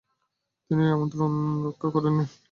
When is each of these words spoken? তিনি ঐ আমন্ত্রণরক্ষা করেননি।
তিনি 0.71 0.81
ঐ 0.85 0.93
আমন্ত্রণরক্ষা 0.95 1.87
করেননি। 1.95 2.25